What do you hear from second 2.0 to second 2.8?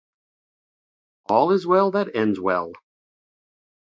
ends well.